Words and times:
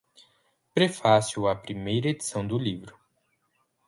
Prefácio 0.73 1.45
à 1.47 1.55
Primeira 1.55 2.07
Edição 2.09 2.47
do 2.47 2.57
Livro 2.57 2.97